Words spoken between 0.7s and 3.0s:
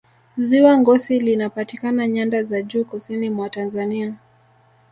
ngosi linapatikana nyanda za juu